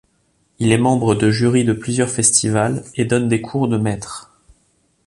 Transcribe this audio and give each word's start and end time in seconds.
Il 0.57 0.71
est 0.71 0.79
membre 0.79 1.13
de 1.13 1.29
jury 1.29 1.63
de 1.63 1.73
plusieurs 1.73 2.09
festivals 2.09 2.83
et 2.95 3.05
donne 3.05 3.27
des 3.27 3.39
cours 3.39 3.67
de 3.67 3.77
maître. 3.77 4.31